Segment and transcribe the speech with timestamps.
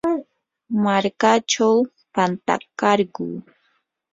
[0.83, 1.75] markachaw
[2.13, 3.25] pantakarquu.